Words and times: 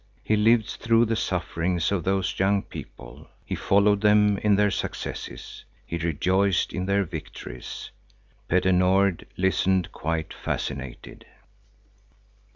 He 0.23 0.35
lived 0.35 0.77
through 0.81 1.05
the 1.05 1.15
sufferings 1.15 1.91
of 1.91 2.03
those 2.03 2.39
young 2.39 2.63
people; 2.63 3.29
he 3.45 3.53
followed 3.53 4.01
them 4.01 4.39
in 4.39 4.55
their 4.55 4.71
successes; 4.71 5.63
he 5.85 5.99
rejoiced 5.99 6.73
in 6.73 6.87
their 6.87 7.03
victories. 7.03 7.91
Petter 8.47 8.71
Nord 8.71 9.27
listened 9.37 9.91
quite 9.91 10.33
fascinated. 10.33 11.27